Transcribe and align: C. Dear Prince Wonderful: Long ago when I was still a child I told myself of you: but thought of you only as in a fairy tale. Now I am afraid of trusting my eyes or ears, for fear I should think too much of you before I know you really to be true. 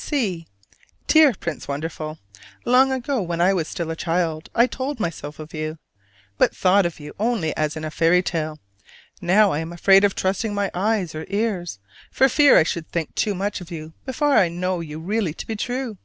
C. 0.00 0.46
Dear 1.08 1.34
Prince 1.34 1.66
Wonderful: 1.66 2.20
Long 2.64 2.92
ago 2.92 3.20
when 3.20 3.40
I 3.40 3.52
was 3.52 3.66
still 3.66 3.90
a 3.90 3.96
child 3.96 4.48
I 4.54 4.68
told 4.68 5.00
myself 5.00 5.40
of 5.40 5.52
you: 5.52 5.76
but 6.36 6.54
thought 6.54 6.86
of 6.86 7.00
you 7.00 7.16
only 7.18 7.52
as 7.56 7.76
in 7.76 7.84
a 7.84 7.90
fairy 7.90 8.22
tale. 8.22 8.60
Now 9.20 9.50
I 9.50 9.58
am 9.58 9.72
afraid 9.72 10.04
of 10.04 10.14
trusting 10.14 10.54
my 10.54 10.70
eyes 10.72 11.16
or 11.16 11.24
ears, 11.28 11.80
for 12.12 12.28
fear 12.28 12.56
I 12.56 12.62
should 12.62 12.86
think 12.88 13.12
too 13.16 13.34
much 13.34 13.60
of 13.60 13.72
you 13.72 13.92
before 14.06 14.34
I 14.36 14.48
know 14.48 14.78
you 14.78 15.00
really 15.00 15.34
to 15.34 15.46
be 15.48 15.56
true. 15.56 15.98